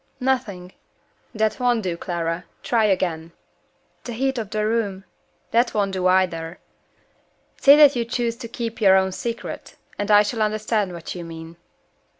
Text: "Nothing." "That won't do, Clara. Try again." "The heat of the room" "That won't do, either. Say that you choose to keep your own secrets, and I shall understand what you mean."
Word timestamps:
"Nothing." 0.19 0.73
"That 1.35 1.59
won't 1.59 1.83
do, 1.83 1.95
Clara. 1.95 2.45
Try 2.63 2.85
again." 2.85 3.33
"The 4.05 4.13
heat 4.13 4.39
of 4.39 4.49
the 4.49 4.65
room" 4.65 5.03
"That 5.51 5.75
won't 5.75 5.91
do, 5.91 6.07
either. 6.07 6.57
Say 7.57 7.75
that 7.75 7.95
you 7.95 8.03
choose 8.03 8.35
to 8.37 8.47
keep 8.47 8.81
your 8.81 8.95
own 8.95 9.11
secrets, 9.11 9.75
and 9.99 10.09
I 10.09 10.23
shall 10.23 10.41
understand 10.41 10.91
what 10.93 11.13
you 11.13 11.23
mean." 11.23 11.55